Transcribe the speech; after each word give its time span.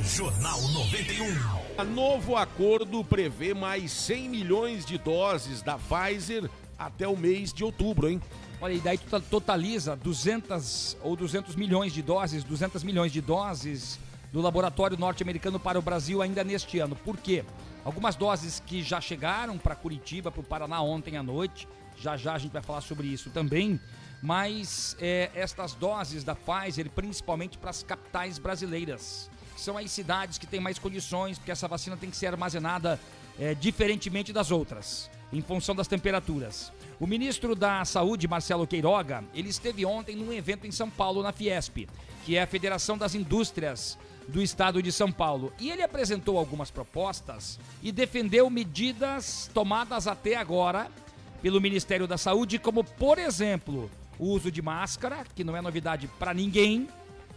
Jornal 0.00 0.60
91. 0.62 1.84
Novo 1.92 2.36
acordo 2.36 3.02
prevê 3.04 3.54
mais 3.54 3.90
100 3.90 4.28
milhões 4.28 4.84
de 4.84 4.98
doses 4.98 5.62
da 5.62 5.78
Pfizer 5.78 6.48
até 6.78 7.08
o 7.08 7.16
mês 7.16 7.52
de 7.52 7.64
outubro, 7.64 8.08
hein? 8.08 8.20
Olha, 8.60 8.74
e 8.74 8.80
daí 8.80 8.98
tu 8.98 9.20
totaliza 9.20 9.96
200 9.96 10.96
ou 11.02 11.16
200 11.16 11.56
milhões 11.56 11.92
de 11.92 12.02
doses, 12.02 12.44
200 12.44 12.82
milhões 12.82 13.12
de 13.12 13.20
doses 13.20 13.98
do 14.32 14.40
laboratório 14.40 14.96
norte-americano 14.96 15.58
para 15.58 15.78
o 15.78 15.82
Brasil 15.82 16.22
ainda 16.22 16.44
neste 16.44 16.78
ano. 16.78 16.94
Por 16.96 17.16
quê? 17.16 17.44
Algumas 17.84 18.16
doses 18.16 18.60
que 18.64 18.82
já 18.82 19.00
chegaram 19.00 19.58
para 19.58 19.74
Curitiba, 19.74 20.30
para 20.30 20.40
o 20.40 20.44
Paraná 20.44 20.80
ontem 20.82 21.16
à 21.16 21.22
noite, 21.22 21.68
já 21.96 22.16
já 22.16 22.34
a 22.34 22.38
gente 22.38 22.52
vai 22.52 22.62
falar 22.62 22.80
sobre 22.80 23.06
isso 23.06 23.30
também, 23.30 23.80
mas 24.22 24.96
é, 25.00 25.30
estas 25.34 25.74
doses 25.74 26.24
da 26.24 26.34
Pfizer, 26.34 26.90
principalmente 26.90 27.56
para 27.58 27.70
as 27.70 27.82
capitais 27.82 28.38
brasileiras, 28.38 29.30
que 29.56 29.60
são 29.62 29.78
as 29.78 29.90
cidades 29.90 30.36
que 30.36 30.46
têm 30.46 30.60
mais 30.60 30.78
condições, 30.78 31.38
porque 31.38 31.50
essa 31.50 31.66
vacina 31.66 31.96
tem 31.96 32.10
que 32.10 32.16
ser 32.16 32.26
armazenada 32.26 33.00
é, 33.40 33.54
diferentemente 33.54 34.32
das 34.32 34.50
outras, 34.50 35.10
em 35.32 35.40
função 35.40 35.74
das 35.74 35.88
temperaturas. 35.88 36.70
O 37.00 37.06
ministro 37.06 37.56
da 37.56 37.84
Saúde, 37.84 38.28
Marcelo 38.28 38.66
Queiroga, 38.66 39.24
ele 39.34 39.48
esteve 39.48 39.84
ontem 39.84 40.14
num 40.14 40.32
evento 40.32 40.66
em 40.66 40.70
São 40.70 40.90
Paulo, 40.90 41.22
na 41.22 41.32
Fiesp, 41.32 41.88
que 42.24 42.36
é 42.36 42.42
a 42.42 42.46
Federação 42.46 42.98
das 42.98 43.14
Indústrias 43.14 43.98
do 44.28 44.42
Estado 44.42 44.82
de 44.82 44.92
São 44.92 45.10
Paulo. 45.10 45.52
E 45.58 45.70
ele 45.70 45.82
apresentou 45.82 46.38
algumas 46.38 46.70
propostas 46.70 47.58
e 47.82 47.90
defendeu 47.90 48.50
medidas 48.50 49.50
tomadas 49.54 50.06
até 50.06 50.36
agora 50.36 50.90
pelo 51.40 51.60
Ministério 51.60 52.06
da 52.06 52.18
Saúde, 52.18 52.58
como, 52.58 52.84
por 52.84 53.18
exemplo, 53.18 53.90
o 54.18 54.26
uso 54.26 54.50
de 54.50 54.60
máscara, 54.60 55.24
que 55.34 55.44
não 55.44 55.56
é 55.56 55.60
novidade 55.60 56.08
para 56.18 56.34
ninguém. 56.34 56.88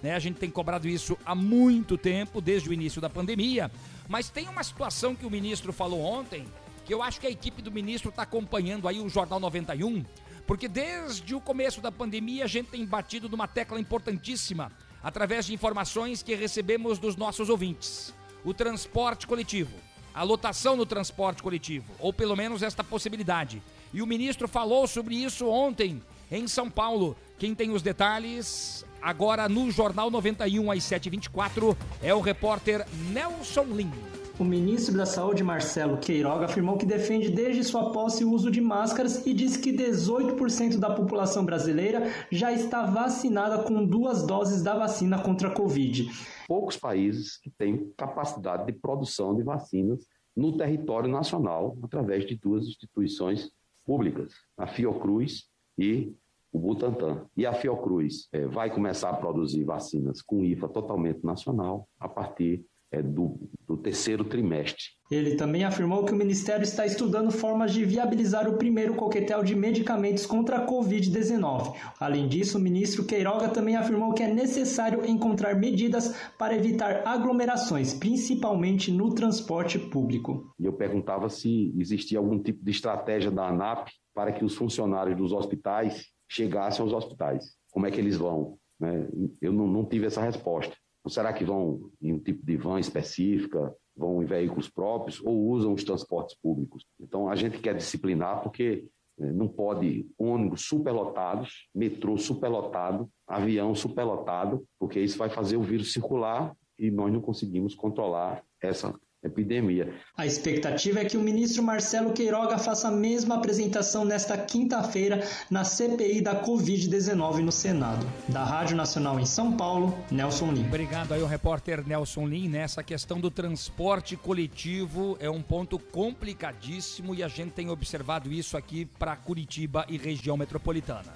Né? 0.02 0.16
A 0.16 0.20
gente 0.20 0.38
tem 0.38 0.50
cobrado 0.50 0.88
isso 0.88 1.18
há 1.26 1.36
muito 1.36 1.98
tempo, 1.98 2.42
desde 2.42 2.70
o 2.70 2.74
início 2.74 3.02
da 3.02 3.10
pandemia. 3.10 3.72
Mas 4.08 4.30
tem 4.30 4.48
uma 4.48 4.64
situação 4.64 5.16
que 5.16 5.26
o 5.26 5.30
ministro 5.30 5.74
falou 5.74 6.02
ontem 6.02 6.46
que 6.86 6.94
eu 6.94 7.04
acho 7.04 7.22
que 7.22 7.28
a 7.28 7.30
equipe 7.30 7.62
do 7.62 7.72
ministro 7.72 8.10
está 8.10 8.24
acompanhando 8.24 8.88
aí 8.88 9.00
o 9.00 9.08
Jornal 9.08 9.40
91, 9.40 10.04
porque 10.48 10.68
desde 10.68 11.36
o 11.36 11.40
começo 11.40 11.82
da 11.82 11.92
pandemia 11.92 12.46
a 12.46 12.48
gente 12.48 12.72
tem 12.72 12.84
batido 12.84 13.30
numa 13.30 13.48
tecla 13.48 13.80
importantíssima 13.80 14.72
através 15.04 15.46
de 15.46 15.54
informações 15.54 16.24
que 16.24 16.34
recebemos 16.34 16.98
dos 16.98 17.16
nossos 17.16 17.48
ouvintes. 17.48 18.12
O 18.44 18.56
transporte 18.56 19.28
coletivo, 19.28 19.76
a 20.16 20.24
lotação 20.24 20.76
no 20.76 20.86
transporte 20.86 21.44
coletivo, 21.44 21.86
ou 22.00 22.12
pelo 22.12 22.36
menos 22.36 22.64
esta 22.64 22.84
possibilidade. 22.84 23.62
E 23.94 24.02
o 24.02 24.08
ministro 24.08 24.48
falou 24.48 24.88
sobre 24.88 25.14
isso 25.14 25.48
ontem 25.48 26.02
em 26.32 26.48
São 26.48 26.72
Paulo. 26.72 27.16
Quem 27.38 27.54
tem 27.54 27.70
os 27.70 27.84
detalhes 27.84 28.84
agora 29.02 29.48
no 29.50 29.70
Jornal 29.72 30.10
91 30.10 30.72
às 30.72 30.84
7h24 30.84 31.76
é 32.02 32.14
o 32.14 32.20
repórter 32.20 32.86
Nelson 33.12 33.64
Lima. 33.64 34.20
O 34.40 34.44
ministro 34.46 34.96
da 34.96 35.06
Saúde, 35.06 35.44
Marcelo 35.44 35.98
Queiroga, 35.98 36.46
afirmou 36.46 36.78
que 36.78 36.86
defende 36.86 37.30
desde 37.30 37.62
sua 37.62 37.92
posse 37.92 38.24
o 38.24 38.32
uso 38.32 38.50
de 38.50 38.62
máscaras 38.62 39.26
e 39.28 39.34
disse 39.34 39.60
que 39.60 39.74
18% 39.74 40.78
da 40.78 40.96
população 40.96 41.44
brasileira 41.44 42.10
já 42.32 42.50
está 42.50 42.86
vacinada 42.86 43.64
com 43.64 43.86
duas 43.86 44.26
doses 44.26 44.64
da 44.64 44.78
vacina 44.78 45.22
contra 45.22 45.50
a 45.50 45.54
Covid. 45.54 46.10
Poucos 46.48 46.78
países 46.78 47.36
que 47.36 47.50
têm 47.50 47.92
capacidade 47.98 48.66
de 48.66 48.72
produção 48.72 49.36
de 49.36 49.44
vacinas 49.44 50.08
no 50.34 50.56
território 50.56 51.10
nacional 51.10 51.78
através 51.84 52.26
de 52.26 52.38
duas 52.38 52.66
instituições 52.66 53.52
públicas, 53.86 54.32
a 54.58 54.66
Fiocruz 54.68 55.50
e 55.78 56.14
o 56.52 56.60
Butantan. 56.60 57.26
E 57.36 57.46
a 57.46 57.54
Fiocruz 57.54 58.28
é, 58.32 58.46
vai 58.48 58.74
começar 58.74 59.10
a 59.10 59.18
produzir 59.18 59.64
vacinas 59.64 60.22
com 60.22 60.44
IFA 60.44 60.68
totalmente 60.70 61.24
nacional 61.24 61.88
a 62.00 62.08
partir 62.08 62.66
é, 62.92 63.02
do, 63.02 63.40
do 63.68 63.78
terceiro 63.78 64.24
trimestre. 64.24 64.84
Ele 65.12 65.36
também 65.36 65.64
afirmou 65.64 66.04
que 66.04 66.12
o 66.12 66.16
Ministério 66.16 66.64
está 66.64 66.86
estudando 66.86 67.32
formas 67.32 67.74
de 67.74 67.86
viabilizar 67.86 68.48
o 68.48 68.58
primeiro 68.58 68.96
coquetel 68.96 69.44
de 69.44 69.56
medicamentos 69.56 70.26
contra 70.26 70.58
a 70.58 70.68
Covid-19. 70.68 71.76
Além 72.00 72.28
disso, 72.28 72.58
o 72.58 72.62
ministro 72.62 73.06
Queiroga 73.06 73.50
também 73.50 73.76
afirmou 73.76 74.14
que 74.14 74.24
é 74.24 74.34
necessário 74.34 75.06
encontrar 75.06 75.56
medidas 75.56 76.16
para 76.38 76.56
evitar 76.56 77.08
aglomerações, 77.08 77.94
principalmente 77.94 78.92
no 78.92 79.14
transporte 79.14 79.78
público. 79.78 80.54
E 80.60 80.66
eu 80.66 80.74
perguntava 80.74 81.30
se 81.30 81.74
existia 81.78 82.20
algum 82.20 82.42
tipo 82.42 82.64
de 82.64 82.72
estratégia 82.72 83.32
da 83.32 83.48
ANAP 83.50 83.90
para 84.14 84.32
que 84.32 84.44
os 84.44 84.56
funcionários 84.56 85.18
dos 85.18 85.32
hospitais 85.32 86.06
chegassem 86.30 86.84
aos 86.84 86.94
hospitais. 86.94 87.56
Como 87.72 87.86
é 87.86 87.92
que 87.92 88.00
eles 88.00 88.18
vão? 88.18 88.58
Né? 88.80 89.08
Eu 89.42 89.52
não, 89.52 89.68
não 89.68 89.86
tive 89.86 90.06
essa 90.06 90.22
resposta. 90.22 90.76
Ou 91.04 91.10
será 91.10 91.34
que 91.34 91.44
vão 91.44 91.90
em 92.02 92.14
um 92.14 92.20
tipo 92.20 92.46
de 92.46 92.56
van 92.58 92.80
específica, 92.80 93.74
vão 93.96 94.22
em 94.22 94.26
veículos 94.26 94.70
próprios 94.70 95.22
ou 95.22 95.36
usam 95.48 95.74
os 95.74 95.84
transportes 95.84 96.38
públicos? 96.42 96.86
Então 97.00 97.30
a 97.30 97.36
gente 97.36 97.60
quer 97.60 97.76
disciplinar 97.76 98.42
porque 98.44 98.86
né, 99.18 99.32
não 99.32 99.48
pode 99.48 100.08
ônibus 100.18 100.66
superlotados, 100.66 101.68
metrô 101.74 102.18
superlotado, 102.18 103.10
avião 103.28 103.74
superlotado, 103.76 104.66
porque 104.80 105.00
isso 105.00 105.18
vai 105.18 105.30
fazer 105.30 105.58
o 105.58 105.64
vírus 105.64 105.94
circular 105.94 106.56
e 106.78 106.90
nós 106.92 107.12
não 107.12 107.22
conseguimos 107.22 107.76
controlar 107.76 108.44
essa 108.62 108.94
epidemia. 109.24 109.94
A 110.16 110.26
expectativa 110.26 111.00
é 111.00 111.06
que 111.06 111.18
o 111.18 111.22
ministro 111.22 111.62
Marcelo 111.62 112.14
Queiroga 112.14 112.58
faça 112.58 112.88
a 112.88 112.92
mesma 112.92 113.36
apresentação 113.36 114.06
nesta 114.06 114.38
quinta-feira 114.38 115.22
na 115.50 115.64
CPI 115.64 116.22
da 116.22 116.44
Covid-19 116.44 117.40
no 117.40 117.52
Senado. 117.52 118.06
Da 118.30 118.44
Rádio 118.44 118.78
Nacional 118.78 119.20
em 119.20 119.26
São 119.26 119.56
Paulo, 119.56 119.98
Nelson 120.10 120.52
Lim. 120.52 120.66
Obrigado 120.68 121.14
aí 121.14 121.22
o 121.22 121.28
repórter 121.28 121.86
Nelson 121.86 122.28
Lim. 122.28 122.48
Nessa 122.48 122.82
questão 122.82 123.20
do 123.20 123.30
transporte 123.30 124.16
coletivo 124.16 125.18
é 125.20 125.30
um 125.30 125.42
ponto 125.42 125.78
complicadíssimo 125.78 127.14
e 127.14 127.22
a 127.22 127.28
gente 127.28 127.52
tem 127.52 127.70
observado 127.70 128.32
isso 128.32 128.56
aqui 128.56 128.86
para 128.86 129.16
Curitiba 129.16 129.86
e 129.90 129.98
região 129.98 130.38
metropolitana. 130.38 131.04